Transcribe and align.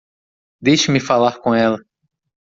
Deixe-me 0.59 0.99
falar 0.99 1.37
com 1.37 1.53
ela. 1.53 1.77